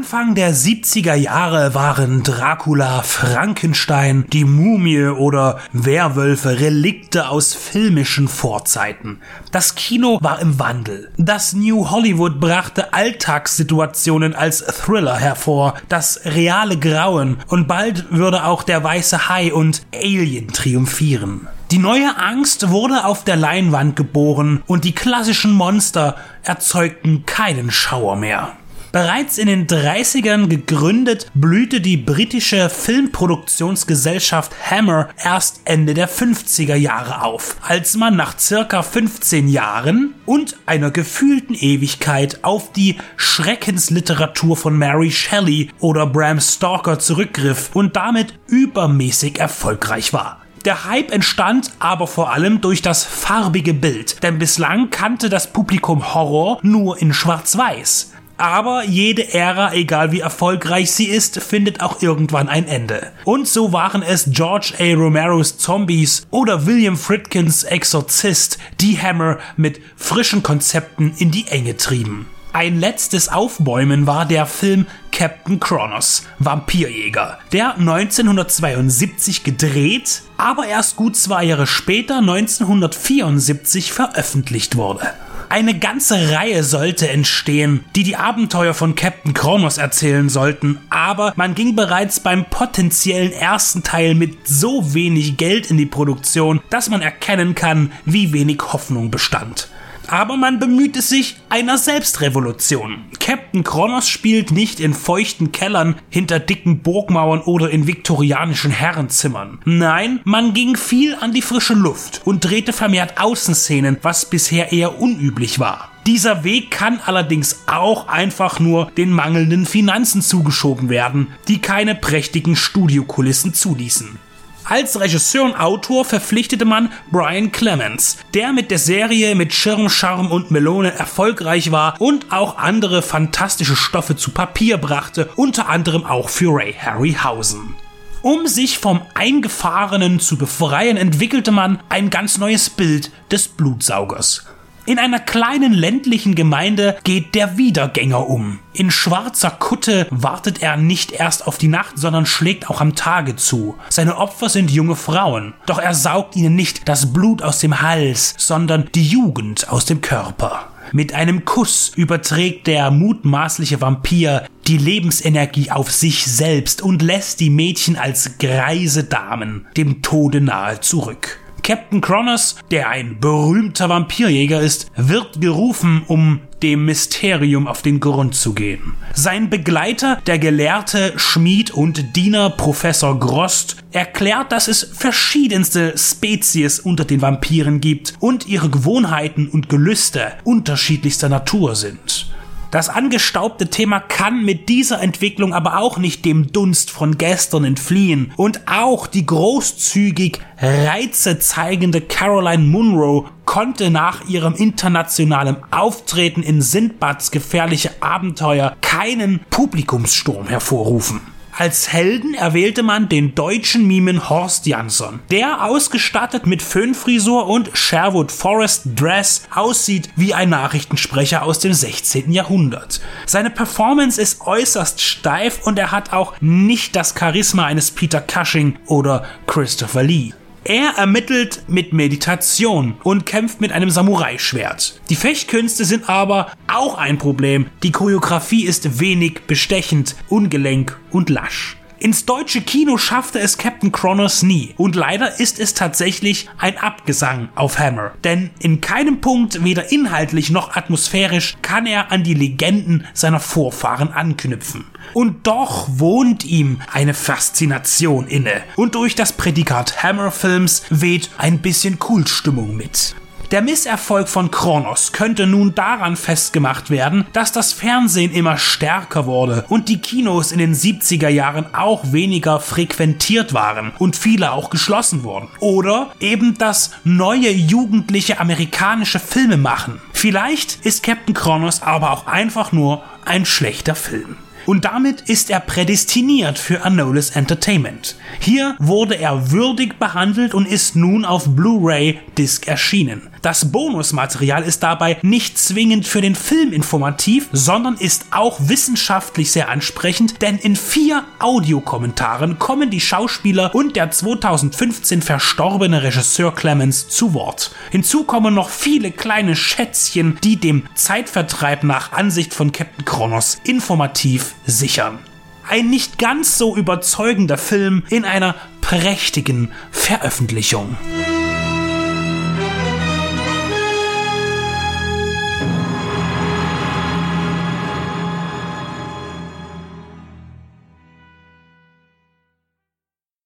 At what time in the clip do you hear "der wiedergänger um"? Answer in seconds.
147.34-148.58